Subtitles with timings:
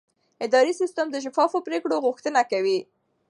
[0.45, 2.79] اداري سیستم د شفافو پریکړو غوښتنه کوي.